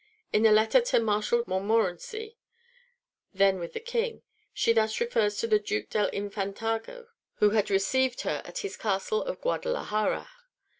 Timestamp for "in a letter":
0.33-0.81